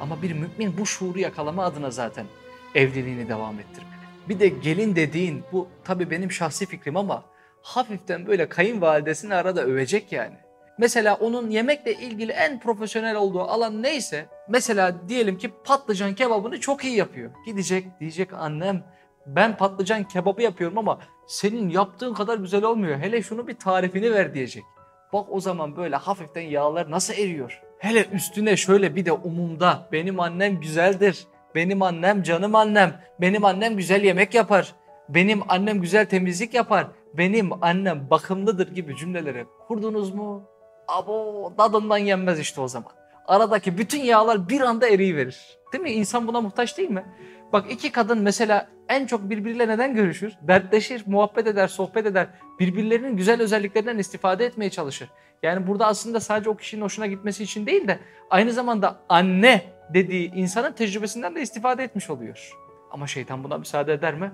Ama 0.00 0.22
bir 0.22 0.32
mümin 0.32 0.78
bu 0.78 0.86
şuuru 0.86 1.18
yakalama 1.18 1.64
adına 1.64 1.90
zaten 1.90 2.26
evliliğini 2.74 3.28
devam 3.28 3.60
ettirmeli. 3.60 3.98
Bir 4.28 4.40
de 4.40 4.48
gelin 4.48 4.96
dediğin 4.96 5.44
bu 5.52 5.68
tabii 5.84 6.10
benim 6.10 6.32
şahsi 6.32 6.66
fikrim 6.66 6.96
ama 6.96 7.24
hafiften 7.62 8.26
böyle 8.26 8.48
kayınvalidesini 8.48 9.34
arada 9.34 9.62
övecek 9.62 10.12
yani. 10.12 10.36
Mesela 10.78 11.14
onun 11.14 11.50
yemekle 11.50 11.94
ilgili 11.94 12.32
en 12.32 12.60
profesyonel 12.60 13.16
olduğu 13.16 13.40
alan 13.40 13.82
neyse 13.82 14.26
mesela 14.48 15.08
diyelim 15.08 15.38
ki 15.38 15.50
patlıcan 15.64 16.14
kebabını 16.14 16.60
çok 16.60 16.84
iyi 16.84 16.96
yapıyor. 16.96 17.30
Gidecek 17.46 18.00
diyecek 18.00 18.32
annem 18.32 18.84
ben 19.26 19.56
patlıcan 19.56 20.04
kebabı 20.04 20.42
yapıyorum 20.42 20.78
ama 20.78 20.98
senin 21.26 21.68
yaptığın 21.68 22.14
kadar 22.14 22.38
güzel 22.38 22.64
olmuyor. 22.64 22.98
Hele 22.98 23.22
şunu 23.22 23.46
bir 23.46 23.54
tarifini 23.54 24.12
ver 24.12 24.34
diyecek. 24.34 24.64
Bak 25.12 25.26
o 25.30 25.40
zaman 25.40 25.76
böyle 25.76 25.96
hafiften 25.96 26.42
yağlar 26.42 26.90
nasıl 26.90 27.14
eriyor. 27.14 27.62
Hele 27.78 28.06
üstüne 28.12 28.56
şöyle 28.56 28.96
bir 28.96 29.04
de 29.04 29.12
umumda 29.12 29.88
benim 29.92 30.20
annem 30.20 30.60
güzeldir. 30.60 31.26
Benim 31.54 31.82
annem 31.82 32.22
canım 32.22 32.54
annem. 32.54 33.00
Benim 33.20 33.44
annem 33.44 33.76
güzel 33.76 34.04
yemek 34.04 34.34
yapar. 34.34 34.74
Benim 35.08 35.40
annem 35.48 35.80
güzel 35.80 36.06
temizlik 36.06 36.54
yapar. 36.54 36.86
Benim 37.14 37.50
annem 37.64 38.10
bakımlıdır 38.10 38.74
gibi 38.74 38.96
cümleleri 38.96 39.46
kurdunuz 39.68 40.14
mu? 40.14 40.57
Abo 40.88 41.52
tadından 41.56 41.98
yenmez 41.98 42.40
işte 42.40 42.60
o 42.60 42.68
zaman. 42.68 42.92
Aradaki 43.26 43.78
bütün 43.78 44.00
yağlar 44.00 44.48
bir 44.48 44.60
anda 44.60 44.88
eriyiverir. 44.88 45.58
Değil 45.72 45.82
mi? 45.82 45.90
İnsan 45.90 46.28
buna 46.28 46.40
muhtaç 46.40 46.78
değil 46.78 46.90
mi? 46.90 47.04
Bak 47.52 47.70
iki 47.70 47.92
kadın 47.92 48.18
mesela 48.18 48.68
en 48.88 49.06
çok 49.06 49.30
birbiriyle 49.30 49.68
neden 49.68 49.94
görüşür? 49.94 50.32
Dertleşir, 50.42 51.02
muhabbet 51.06 51.46
eder, 51.46 51.68
sohbet 51.68 52.06
eder. 52.06 52.26
Birbirlerinin 52.60 53.16
güzel 53.16 53.42
özelliklerinden 53.42 53.98
istifade 53.98 54.44
etmeye 54.44 54.70
çalışır. 54.70 55.08
Yani 55.42 55.66
burada 55.66 55.86
aslında 55.86 56.20
sadece 56.20 56.50
o 56.50 56.56
kişinin 56.56 56.82
hoşuna 56.82 57.06
gitmesi 57.06 57.44
için 57.44 57.66
değil 57.66 57.88
de 57.88 57.98
aynı 58.30 58.52
zamanda 58.52 59.00
anne 59.08 59.62
dediği 59.94 60.34
insanın 60.34 60.72
tecrübesinden 60.72 61.34
de 61.34 61.42
istifade 61.42 61.84
etmiş 61.84 62.10
oluyor. 62.10 62.52
Ama 62.90 63.06
şeytan 63.06 63.44
buna 63.44 63.58
müsaade 63.58 63.92
eder 63.92 64.14
mi? 64.14 64.32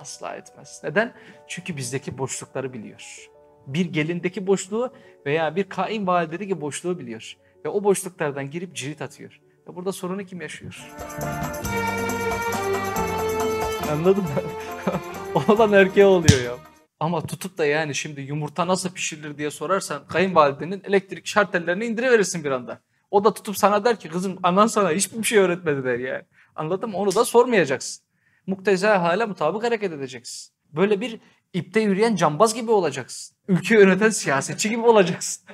Asla 0.00 0.34
etmez. 0.34 0.80
Neden? 0.84 1.12
Çünkü 1.48 1.76
bizdeki 1.76 2.18
boşlukları 2.18 2.72
biliyor. 2.72 3.28
Bir 3.68 3.86
gelindeki 3.86 4.46
boşluğu 4.46 4.92
veya 5.26 5.56
bir 5.56 5.64
kayınvalidedeki 5.64 6.60
boşluğu 6.60 6.98
biliyor. 6.98 7.36
Ve 7.64 7.68
o 7.68 7.84
boşluklardan 7.84 8.50
girip 8.50 8.76
cirit 8.76 9.02
atıyor. 9.02 9.40
Ve 9.68 9.76
burada 9.76 9.92
sorunu 9.92 10.24
kim 10.24 10.40
yaşıyor? 10.40 10.92
Anladın 13.90 14.22
mı? 14.22 14.30
Olan 15.48 15.72
erkeğe 15.72 16.06
oluyor 16.06 16.42
ya. 16.44 16.52
Ama 17.00 17.26
tutup 17.26 17.58
da 17.58 17.66
yani 17.66 17.94
şimdi 17.94 18.20
yumurta 18.20 18.66
nasıl 18.66 18.90
pişirilir 18.90 19.38
diye 19.38 19.50
sorarsan 19.50 20.06
kayınvalidenin 20.06 20.82
elektrik 20.84 21.26
şartellerini 21.26 21.84
indiriverirsin 21.84 22.44
bir 22.44 22.50
anda. 22.50 22.80
O 23.10 23.24
da 23.24 23.34
tutup 23.34 23.58
sana 23.58 23.84
der 23.84 24.00
ki 24.00 24.08
kızım 24.08 24.38
anan 24.42 24.66
sana 24.66 24.90
hiçbir 24.90 25.22
şey 25.22 25.38
öğretmedi 25.38 25.84
der 25.84 25.98
yani. 25.98 26.22
Anladın 26.56 26.90
mı? 26.90 26.96
Onu 26.96 27.14
da 27.14 27.24
sormayacaksın. 27.24 28.04
Mukteza 28.46 29.02
hale 29.02 29.24
mutabık 29.24 29.64
hareket 29.64 29.92
edeceksin. 29.92 30.54
Böyle 30.72 31.00
bir 31.00 31.20
ipte 31.52 31.80
yürüyen 31.80 32.16
cambaz 32.16 32.54
gibi 32.54 32.70
olacaksın. 32.70 33.36
Ülke 33.48 33.74
yöneten 33.74 34.10
siyasetçi 34.10 34.70
gibi 34.70 34.82
olacaksın. 34.82 35.44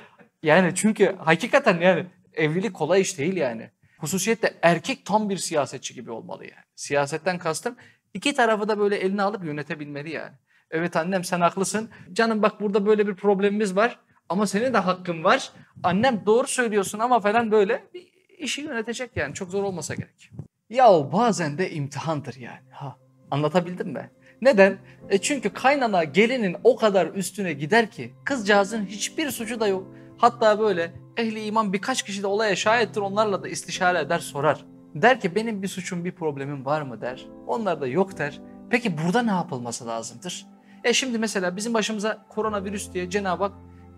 Yani 0.43 0.75
çünkü 0.75 1.15
hakikaten 1.19 1.81
yani 1.81 2.05
evlilik 2.33 2.73
kolay 2.73 3.01
iş 3.01 3.17
değil 3.17 3.35
yani. 3.35 3.71
Hususiyetle 3.97 4.53
erkek 4.61 5.05
tam 5.05 5.29
bir 5.29 5.37
siyasetçi 5.37 5.93
gibi 5.93 6.11
olmalı 6.11 6.43
yani. 6.43 6.65
Siyasetten 6.75 7.37
kastım 7.37 7.75
iki 8.13 8.33
tarafı 8.33 8.67
da 8.67 8.79
böyle 8.79 8.95
eline 8.95 9.21
alıp 9.21 9.45
yönetebilmeli 9.45 10.11
yani. 10.11 10.33
Evet 10.71 10.95
annem 10.95 11.23
sen 11.23 11.41
haklısın. 11.41 11.89
Canım 12.13 12.41
bak 12.41 12.61
burada 12.61 12.85
böyle 12.85 13.07
bir 13.07 13.15
problemimiz 13.15 13.75
var. 13.75 13.99
Ama 14.29 14.47
senin 14.47 14.73
de 14.73 14.77
hakkın 14.77 15.23
var. 15.23 15.51
Annem 15.83 16.25
doğru 16.25 16.47
söylüyorsun 16.47 16.99
ama 16.99 17.19
falan 17.19 17.51
böyle 17.51 17.83
bir 17.93 18.07
işi 18.37 18.61
yönetecek 18.61 19.17
yani. 19.17 19.33
Çok 19.33 19.49
zor 19.49 19.63
olmasa 19.63 19.95
gerek. 19.95 20.31
Ya 20.69 21.11
bazen 21.11 21.57
de 21.57 21.71
imtihandır 21.71 22.35
yani. 22.35 22.71
Ha, 22.71 22.97
anlatabildim 23.31 23.87
mi? 23.89 24.09
Neden? 24.41 24.77
E 25.09 25.17
çünkü 25.17 25.49
kaynana 25.49 26.03
gelinin 26.03 26.55
o 26.63 26.75
kadar 26.75 27.07
üstüne 27.07 27.53
gider 27.53 27.91
ki 27.91 28.13
kızcağızın 28.25 28.85
hiçbir 28.85 29.31
suçu 29.31 29.59
da 29.59 29.67
yok. 29.67 29.87
Hatta 30.17 30.59
böyle 30.59 30.93
ehli 31.17 31.45
iman 31.45 31.73
birkaç 31.73 32.03
kişi 32.03 32.23
de 32.23 32.27
olaya 32.27 32.55
şahittir 32.55 33.01
onlarla 33.01 33.43
da 33.43 33.47
istişare 33.47 33.99
eder 33.99 34.19
sorar. 34.19 34.65
Der 34.95 35.19
ki 35.19 35.35
benim 35.35 35.61
bir 35.61 35.67
suçum 35.67 36.05
bir 36.05 36.11
problemim 36.11 36.65
var 36.65 36.81
mı 36.81 37.01
der. 37.01 37.25
Onlar 37.47 37.81
da 37.81 37.87
yok 37.87 38.17
der. 38.17 38.41
Peki 38.69 38.97
burada 38.97 39.21
ne 39.21 39.31
yapılması 39.31 39.87
lazımdır? 39.87 40.45
E 40.83 40.93
şimdi 40.93 41.17
mesela 41.17 41.55
bizim 41.55 41.73
başımıza 41.73 42.25
koronavirüs 42.29 42.93
diye 42.93 43.09
Cenab-ı 43.09 43.43
Hak 43.43 43.53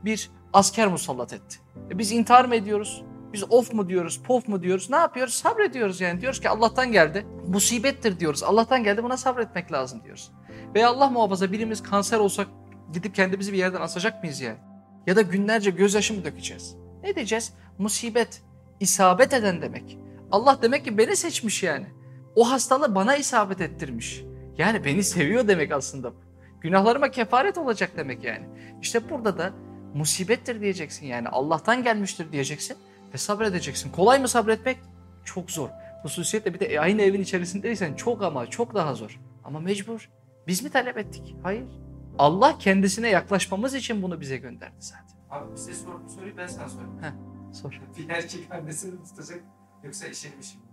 bir 0.05 0.29
asker 0.53 0.87
musallat 0.87 1.33
etti. 1.33 1.57
E 1.91 1.97
biz 1.97 2.11
intihar 2.11 2.45
mı 2.45 2.55
ediyoruz? 2.55 3.03
Biz 3.37 3.43
of 3.49 3.73
mu 3.73 3.89
diyoruz, 3.89 4.21
pof 4.23 4.47
mu 4.47 4.63
diyoruz? 4.63 4.89
Ne 4.89 4.95
yapıyoruz? 4.95 5.33
Sabrediyoruz 5.33 6.01
yani. 6.01 6.21
Diyoruz 6.21 6.39
ki 6.39 6.49
Allah'tan 6.49 6.91
geldi. 6.91 7.25
Musibettir 7.47 8.19
diyoruz. 8.19 8.43
Allah'tan 8.43 8.83
geldi 8.83 9.03
buna 9.03 9.17
sabretmek 9.17 9.71
lazım 9.71 10.03
diyoruz. 10.03 10.31
Veya 10.75 10.89
Allah 10.89 11.09
muhafaza 11.09 11.51
birimiz 11.51 11.83
kanser 11.83 12.19
olsak 12.19 12.47
gidip 12.93 13.15
kendimizi 13.15 13.53
bir 13.53 13.57
yerden 13.57 13.81
asacak 13.81 14.23
mıyız 14.23 14.41
yani? 14.41 14.57
Ya 15.07 15.15
da 15.15 15.21
günlerce 15.21 15.69
gözyaşı 15.69 16.13
mı 16.13 16.25
dökeceğiz? 16.25 16.75
Ne 17.03 17.15
diyeceğiz? 17.15 17.53
Musibet, 17.77 18.41
isabet 18.79 19.33
eden 19.33 19.61
demek. 19.61 19.97
Allah 20.31 20.59
demek 20.61 20.85
ki 20.85 20.97
beni 20.97 21.15
seçmiş 21.15 21.63
yani. 21.63 21.85
O 22.35 22.51
hastalığı 22.51 22.95
bana 22.95 23.15
isabet 23.15 23.61
ettirmiş. 23.61 24.23
Yani 24.57 24.85
beni 24.85 25.03
seviyor 25.03 25.47
demek 25.47 25.71
aslında 25.71 26.11
bu. 26.11 26.17
Günahlarıma 26.61 27.11
kefaret 27.11 27.57
olacak 27.57 27.91
demek 27.97 28.23
yani. 28.23 28.45
İşte 28.81 29.09
burada 29.09 29.37
da 29.37 29.53
musibettir 29.93 30.61
diyeceksin 30.61 31.05
yani. 31.05 31.29
Allah'tan 31.29 31.83
gelmiştir 31.83 32.31
diyeceksin 32.31 32.77
ve 33.13 33.17
sabredeceksin. 33.17 33.91
Kolay 33.91 34.19
mı 34.19 34.27
sabretmek? 34.27 34.77
Çok 35.25 35.51
zor. 35.51 35.69
Hususiyetle 36.03 36.53
bir 36.53 36.59
de 36.59 36.81
aynı 36.81 37.01
evin 37.01 37.21
içerisindeysen 37.21 37.93
çok 37.93 38.23
ama 38.23 38.47
çok 38.49 38.75
daha 38.75 38.95
zor. 38.95 39.19
Ama 39.43 39.59
mecbur. 39.59 40.09
Biz 40.47 40.63
mi 40.63 40.69
talep 40.69 40.97
ettik? 40.97 41.35
Hayır. 41.43 41.65
Allah 42.19 42.57
kendisine 42.57 43.09
yaklaşmamız 43.09 43.75
için 43.75 44.01
bunu 44.01 44.21
bize 44.21 44.37
gönderdi 44.37 44.75
zaten. 44.79 45.17
Abi 45.29 45.57
size 45.57 45.73
sor, 45.73 46.03
bu 46.05 46.09
soruyu 46.09 46.37
ben 46.37 46.47
sana 46.47 46.69
sorayım. 46.69 46.91
Sor. 47.53 47.81
Bir 47.97 48.09
erkek 48.09 48.51
annesini 48.51 49.03
tutacak 49.03 49.39
yoksa 49.83 50.07
eşini 50.07 50.35
mi 50.35 50.43
şimdi? 50.43 50.63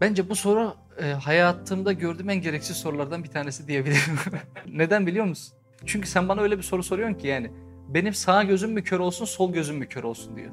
Bence 0.00 0.28
bu 0.28 0.36
soru 0.36 0.74
e, 1.02 1.12
hayatımda 1.12 1.92
gördüğüm 1.92 2.30
en 2.30 2.40
gereksiz 2.40 2.76
sorulardan 2.76 3.24
bir 3.24 3.28
tanesi 3.28 3.68
diyebilirim. 3.68 4.18
Neden 4.68 5.06
biliyor 5.06 5.24
musun? 5.24 5.54
Çünkü 5.86 6.08
sen 6.08 6.28
bana 6.28 6.40
öyle 6.40 6.58
bir 6.58 6.62
soru 6.62 6.82
soruyorsun 6.82 7.14
ki 7.14 7.26
yani 7.26 7.50
benim 7.94 8.14
sağ 8.14 8.42
gözüm 8.42 8.72
mü 8.72 8.84
kör 8.84 9.00
olsun, 9.00 9.24
sol 9.24 9.52
gözüm 9.52 9.76
mü 9.76 9.88
kör 9.88 10.04
olsun 10.04 10.36
diyor. 10.36 10.50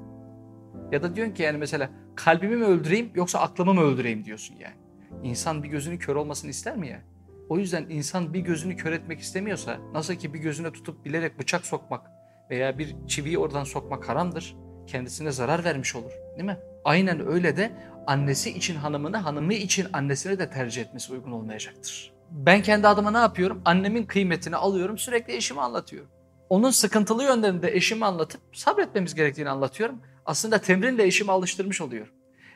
Ya 0.91 1.03
da 1.03 1.15
diyorsun 1.15 1.33
ki 1.33 1.43
yani 1.43 1.57
mesela 1.57 1.89
kalbimi 2.15 2.55
mi 2.55 2.65
öldüreyim 2.65 3.11
yoksa 3.15 3.39
aklımı 3.39 3.73
mı 3.73 3.81
öldüreyim 3.81 4.25
diyorsun 4.25 4.55
yani. 4.55 4.75
İnsan 5.23 5.63
bir 5.63 5.69
gözünü 5.69 5.99
kör 5.99 6.15
olmasını 6.15 6.49
ister 6.49 6.77
mi 6.77 6.87
ya? 6.87 7.01
O 7.49 7.57
yüzden 7.57 7.85
insan 7.89 8.33
bir 8.33 8.39
gözünü 8.39 8.75
kör 8.75 8.91
etmek 8.91 9.19
istemiyorsa 9.19 9.77
nasıl 9.93 10.13
ki 10.13 10.33
bir 10.33 10.39
gözüne 10.39 10.71
tutup 10.71 11.05
bilerek 11.05 11.39
bıçak 11.39 11.65
sokmak 11.65 12.11
veya 12.49 12.77
bir 12.77 12.95
çiviyi 13.07 13.37
oradan 13.37 13.63
sokmak 13.63 14.09
haramdır. 14.09 14.55
Kendisine 14.87 15.31
zarar 15.31 15.63
vermiş 15.63 15.95
olur 15.95 16.11
değil 16.37 16.45
mi? 16.45 16.57
Aynen 16.83 17.27
öyle 17.27 17.57
de 17.57 17.71
annesi 18.07 18.49
için 18.49 18.75
hanımını, 18.75 19.17
hanımı 19.17 19.53
için 19.53 19.87
annesini 19.93 20.39
de 20.39 20.49
tercih 20.49 20.81
etmesi 20.81 21.13
uygun 21.13 21.31
olmayacaktır. 21.31 22.13
Ben 22.31 22.61
kendi 22.61 22.87
adıma 22.87 23.11
ne 23.11 23.17
yapıyorum? 23.17 23.61
Annemin 23.65 24.03
kıymetini 24.03 24.55
alıyorum, 24.55 24.97
sürekli 24.97 25.35
eşime 25.35 25.61
anlatıyorum. 25.61 26.09
Onun 26.49 26.71
sıkıntılı 26.71 27.23
yönlerini 27.23 27.61
de 27.61 27.75
eşime 27.75 28.05
anlatıp 28.05 28.41
sabretmemiz 28.53 29.15
gerektiğini 29.15 29.49
anlatıyorum. 29.49 30.01
Aslında 30.25 30.57
temrinle 30.57 31.03
eşimi 31.03 31.31
alıştırmış 31.31 31.81
oluyorum. 31.81 32.13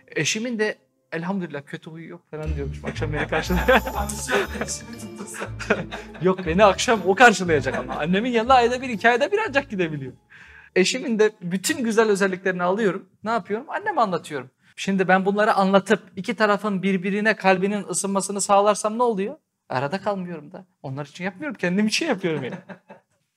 Eşimin 0.07 0.59
de 0.59 0.75
elhamdülillah 1.11 1.61
kötü 1.65 1.91
huyu 1.91 2.09
yok 2.09 2.21
falan 2.31 2.55
diyormuş. 2.55 2.77
Akşam 2.83 3.13
beni 3.13 3.27
tuttursa. 5.01 5.45
yok 6.21 6.45
beni 6.45 6.65
akşam 6.65 7.01
o 7.05 7.15
karşılayacak 7.15 7.75
ama. 7.77 7.95
Annemin 7.95 8.31
yanına 8.31 8.53
ayda 8.53 8.81
bir, 8.81 8.89
iki 8.89 9.09
ayda 9.09 9.31
bir 9.31 9.39
ancak 9.47 9.69
gidebiliyor. 9.69 10.13
Eşimin 10.75 11.19
de 11.19 11.31
bütün 11.41 11.83
güzel 11.83 12.09
özelliklerini 12.09 12.63
alıyorum. 12.63 13.09
Ne 13.23 13.31
yapıyorum? 13.31 13.69
Anneme 13.69 14.01
anlatıyorum. 14.01 14.49
Şimdi 14.75 15.07
ben 15.07 15.25
bunları 15.25 15.53
anlatıp 15.53 15.99
iki 16.15 16.35
tarafın 16.35 16.83
birbirine 16.83 17.35
kalbinin 17.35 17.87
ısınmasını 17.89 18.41
sağlarsam 18.41 18.97
ne 18.97 19.03
oluyor? 19.03 19.35
Arada 19.69 20.01
kalmıyorum 20.01 20.51
da. 20.51 20.65
Onlar 20.83 21.05
için 21.05 21.23
yapmıyorum. 21.23 21.57
Kendim 21.57 21.87
için 21.87 22.05
yapıyorum 22.05 22.43
yani. 22.43 22.55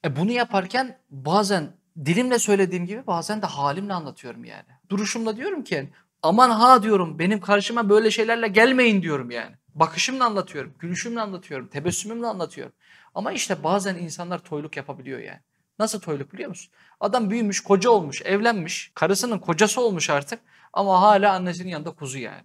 E 0.05 0.17
bunu 0.17 0.33
yaparken 0.33 0.99
bazen 1.11 1.73
dilimle 2.05 2.39
söylediğim 2.39 2.87
gibi 2.87 3.07
bazen 3.07 3.43
de 3.43 3.47
halimle 3.47 3.93
anlatıyorum 3.93 4.45
yani. 4.45 4.67
Duruşumla 4.91 5.37
diyorum 5.37 5.65
ki 5.65 5.91
aman 6.23 6.51
ha 6.51 6.83
diyorum 6.83 7.19
benim 7.19 7.41
karşıma 7.41 7.89
böyle 7.89 8.11
şeylerle 8.11 8.49
gelmeyin 8.49 9.03
diyorum 9.03 9.31
yani. 9.31 9.57
Bakışımla 9.75 10.25
anlatıyorum, 10.25 10.75
gülüşümle 10.79 11.21
anlatıyorum, 11.21 11.69
tebessümümle 11.69 12.27
anlatıyorum. 12.27 12.73
Ama 13.15 13.33
işte 13.33 13.65
bazen 13.65 13.95
insanlar 13.95 14.39
toyluk 14.39 14.77
yapabiliyor 14.77 15.19
yani. 15.19 15.41
Nasıl 15.79 16.01
toyluk 16.01 16.33
biliyor 16.33 16.49
musun? 16.49 16.73
Adam 17.01 17.31
büyümüş, 17.31 17.61
koca 17.61 17.91
olmuş, 17.91 18.23
evlenmiş, 18.23 18.93
karısının 18.95 19.39
kocası 19.39 19.81
olmuş 19.81 20.11
artık 20.11 20.41
ama 20.73 21.03
hala 21.03 21.33
annesinin 21.33 21.69
yanında 21.69 21.91
kuzu 21.91 22.19
yani. 22.19 22.43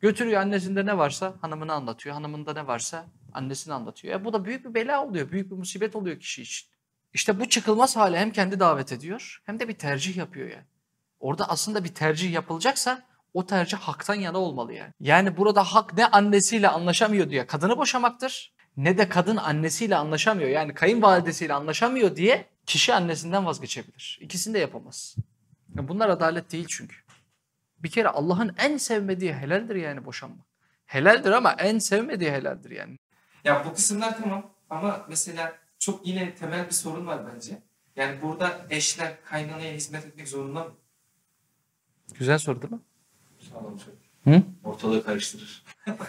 Götürüyor 0.00 0.40
annesinde 0.40 0.86
ne 0.86 0.98
varsa 0.98 1.34
hanımına 1.40 1.74
anlatıyor, 1.74 2.14
hanımında 2.14 2.52
ne 2.52 2.66
varsa 2.66 3.06
annesine 3.32 3.74
anlatıyor. 3.74 4.14
Ya 4.14 4.24
bu 4.24 4.32
da 4.32 4.44
büyük 4.44 4.64
bir 4.64 4.74
bela 4.74 5.06
oluyor, 5.06 5.30
büyük 5.30 5.50
bir 5.50 5.56
musibet 5.56 5.96
oluyor 5.96 6.20
kişi 6.20 6.42
için. 6.42 6.70
İşte 7.14 7.40
bu 7.40 7.48
çıkılmaz 7.48 7.96
hale 7.96 8.18
hem 8.18 8.30
kendi 8.30 8.60
davet 8.60 8.92
ediyor 8.92 9.42
hem 9.46 9.60
de 9.60 9.68
bir 9.68 9.74
tercih 9.74 10.16
yapıyor 10.16 10.50
yani. 10.50 10.64
Orada 11.20 11.48
aslında 11.48 11.84
bir 11.84 11.94
tercih 11.94 12.32
yapılacaksa 12.32 13.02
o 13.34 13.46
tercih 13.46 13.78
haktan 13.78 14.14
yana 14.14 14.38
olmalı 14.38 14.72
yani. 14.72 14.92
Yani 15.00 15.36
burada 15.36 15.64
hak 15.64 15.96
ne 15.96 16.06
annesiyle 16.06 16.68
anlaşamıyor 16.68 17.30
diye 17.30 17.46
kadını 17.46 17.78
boşamaktır 17.78 18.52
ne 18.76 18.98
de 18.98 19.08
kadın 19.08 19.36
annesiyle 19.36 19.96
anlaşamıyor. 19.96 20.48
Yani 20.48 20.74
kayınvalidesiyle 20.74 21.54
anlaşamıyor 21.54 22.16
diye 22.16 22.46
kişi 22.66 22.94
annesinden 22.94 23.46
vazgeçebilir. 23.46 24.18
İkisini 24.22 24.54
de 24.54 24.58
yapamaz. 24.58 25.16
Ya 25.76 25.88
Bunlar 25.88 26.08
adalet 26.08 26.52
değil 26.52 26.66
çünkü. 26.68 26.96
Bir 27.78 27.90
kere 27.90 28.08
Allah'ın 28.08 28.54
en 28.58 28.76
sevmediği 28.76 29.34
helaldir 29.34 29.76
yani 29.76 30.04
boşanmak. 30.04 30.46
Helaldir 30.86 31.30
ama 31.30 31.52
en 31.52 31.78
sevmediği 31.78 32.30
helaldir 32.30 32.70
yani. 32.70 32.98
Ya 33.44 33.64
bu 33.66 33.74
kısımlar 33.74 34.22
tamam 34.22 34.50
ama 34.70 35.06
mesela 35.08 35.52
çok 35.80 36.06
yine 36.06 36.34
temel 36.34 36.66
bir 36.66 36.72
sorun 36.72 37.06
var 37.06 37.34
bence. 37.34 37.62
Yani 37.96 38.22
burada 38.22 38.66
eşler 38.70 39.24
kaynanaya 39.24 39.74
hizmet 39.74 40.06
etmek 40.06 40.28
zorunda 40.28 40.64
mı? 40.64 40.72
Güzel 42.18 42.38
soru 42.38 42.62
değil 42.62 42.72
mi? 42.72 42.80
Sağlam 43.52 43.78
söyle. 43.78 43.98
Hı? 44.24 44.42
Ortalığı 44.64 45.04
karıştırır. 45.04 45.64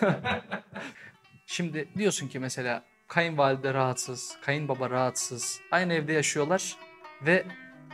Şimdi 1.45 1.89
diyorsun 1.97 2.27
ki 2.27 2.39
mesela 2.39 2.83
kayınvalide 3.07 3.73
rahatsız, 3.73 4.37
kayınbaba 4.41 4.89
rahatsız. 4.89 5.59
Aynı 5.71 5.93
evde 5.93 6.13
yaşıyorlar 6.13 6.77
ve 7.25 7.45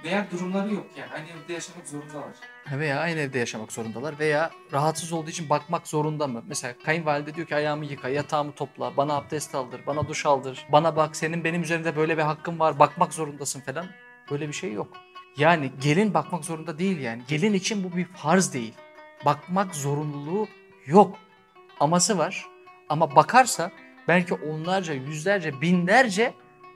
Veya 0.04 0.28
durumları 0.32 0.74
yok 0.74 0.86
yani. 0.98 1.12
Aynı 1.14 1.26
evde 1.28 1.54
yaşamak 1.54 1.88
zorundalar. 1.88 2.34
veya 2.72 3.00
aynı 3.00 3.20
evde 3.20 3.40
yaşamak 3.40 3.72
zorundalar 3.72 4.20
veya 4.20 4.52
rahatsız 4.74 5.14
olduğu 5.14 5.30
için 5.30 5.50
bakmak 5.50 5.88
zorunda 5.88 6.28
mı? 6.28 6.44
Mesela 6.48 6.74
kayınvalide 6.86 7.36
diyor 7.36 7.48
ki 7.48 7.56
ayağımı 7.56 7.86
yıka, 7.86 8.10
yatağımı 8.10 8.52
topla, 8.52 8.98
bana 8.98 9.14
abdest 9.14 9.56
aldır, 9.56 9.82
bana 9.88 10.08
duş 10.08 10.26
aldır, 10.26 10.66
bana 10.72 10.96
bak 10.96 11.16
senin 11.16 11.44
benim 11.44 11.62
üzerimde 11.62 11.96
böyle 11.96 12.18
bir 12.18 12.22
hakkın 12.24 12.60
var, 12.60 12.80
bakmak 12.80 13.14
zorundasın 13.14 13.62
falan. 13.62 13.86
Böyle 14.32 14.48
bir 14.48 14.54
şey 14.54 14.74
yok. 14.74 14.88
Yani 15.38 15.72
gelin 15.82 16.14
bakmak 16.14 16.46
zorunda 16.46 16.78
değil 16.78 17.00
yani. 17.00 17.22
Gelin 17.28 17.54
için 17.54 17.84
bu 17.84 17.98
bir 17.98 18.06
farz 18.06 18.54
değil. 18.54 18.74
Bakmak 19.26 19.76
zorunluluğu 19.76 20.48
yok. 20.86 21.18
Aması 21.80 22.18
var 22.18 22.46
ama 22.90 23.16
bakarsa 23.16 23.72
belki 24.08 24.34
onlarca, 24.34 24.94
yüzlerce, 24.94 25.62
binlerce 25.62 26.34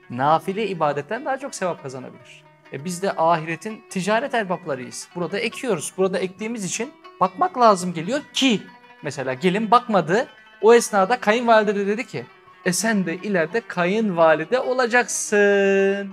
nafile 0.10 0.68
ibadetten 0.68 1.26
daha 1.26 1.38
çok 1.40 1.56
sevap 1.56 1.84
kazanabilir. 1.84 2.51
E 2.74 2.86
biz 2.86 3.02
de 3.02 3.12
ahiretin 3.12 3.84
ticaret 3.90 4.34
erbaplarıyız. 4.34 5.08
Burada 5.16 5.40
ekiyoruz. 5.40 5.94
Burada 5.98 6.20
ektiğimiz 6.20 6.66
için 6.66 6.94
bakmak 7.20 7.60
lazım 7.60 7.94
geliyor 7.94 8.20
ki 8.34 8.62
mesela 9.04 9.34
gelin 9.34 9.72
bakmadı. 9.72 10.28
O 10.62 10.74
esnada 10.74 11.20
kayınvalide 11.20 11.76
de 11.76 11.88
dedi 11.88 12.08
ki 12.08 12.26
e 12.66 12.74
sen 12.74 13.06
de 13.06 13.16
ileride 13.16 13.62
kayınvalide 13.62 14.60
olacaksın 14.60 16.12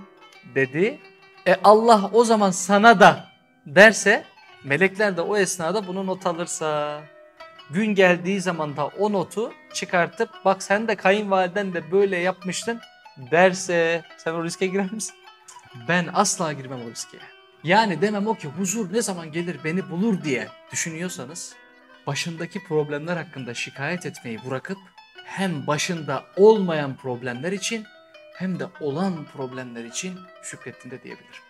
dedi. 0.55 0.99
E 1.47 1.55
Allah 1.63 2.09
o 2.13 2.23
zaman 2.23 2.51
sana 2.51 2.99
da 2.99 3.25
derse 3.65 4.23
melekler 4.63 5.17
de 5.17 5.21
o 5.21 5.37
esnada 5.37 5.87
bunu 5.87 6.07
not 6.07 6.25
alırsa 6.25 7.01
gün 7.69 7.95
geldiği 7.95 8.41
zaman 8.41 8.77
da 8.77 8.87
o 8.87 9.13
notu 9.13 9.51
çıkartıp 9.73 10.29
bak 10.45 10.63
sen 10.63 10.87
de 10.87 10.95
kayınvaliden 10.95 11.73
de 11.73 11.91
böyle 11.91 12.17
yapmıştın 12.17 12.79
derse 13.31 14.01
sen 14.17 14.33
o 14.33 14.43
riske 14.43 14.67
girer 14.67 14.91
misin? 14.91 15.15
Ben 15.87 16.09
asla 16.13 16.53
girmem 16.53 16.81
o 16.87 16.89
riske. 16.89 17.17
Yani 17.63 18.01
demem 18.01 18.27
o 18.27 18.35
ki 18.35 18.47
huzur 18.47 18.93
ne 18.93 19.01
zaman 19.01 19.31
gelir 19.31 19.59
beni 19.63 19.89
bulur 19.89 20.23
diye 20.23 20.47
düşünüyorsanız 20.71 21.55
başındaki 22.07 22.63
problemler 22.63 23.17
hakkında 23.17 23.53
şikayet 23.53 24.05
etmeyi 24.05 24.39
bırakıp 24.45 24.77
hem 25.25 25.67
başında 25.67 26.25
olmayan 26.35 26.97
problemler 26.97 27.51
için 27.51 27.85
hem 28.35 28.59
de 28.59 28.65
olan 28.81 29.25
problemler 29.25 29.85
için 29.85 30.19
şükrettin 30.43 30.91
de 30.91 31.03
diyebilirim. 31.03 31.43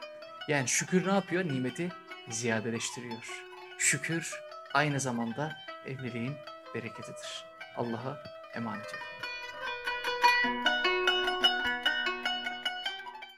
Yani 0.48 0.68
şükür 0.68 1.08
ne 1.08 1.12
yapıyor? 1.12 1.46
Nimeti 1.46 1.90
ziyadeleştiriyor. 2.30 3.44
Şükür 3.78 4.34
aynı 4.74 5.00
zamanda 5.00 5.58
evliliğin 5.86 6.34
bereketidir. 6.76 7.46
Allah'a 7.78 8.24
emanet 8.56 8.86
olun. 8.86 9.19